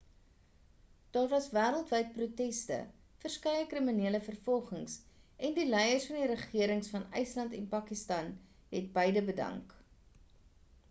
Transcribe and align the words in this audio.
daar 1.15 1.27
was 1.31 1.47
wêreldwyd 1.55 2.07
proteste 2.13 2.77
verskeie 3.25 3.65
kriminele 3.73 4.21
vervolgings 4.27 4.93
en 5.49 5.53
die 5.59 5.65
leiers 5.73 6.07
van 6.11 6.17
die 6.21 6.29
regerings 6.31 6.89
van 6.95 7.05
ysland 7.21 7.53
en 7.59 7.67
pakistan 7.75 8.31
het 8.79 8.89
beide 8.97 9.23
bedank 9.29 9.77